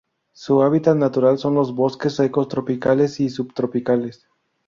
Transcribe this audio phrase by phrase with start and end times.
[0.33, 4.27] Su hábitat natural son los bosques secos tropicales y subtropicales.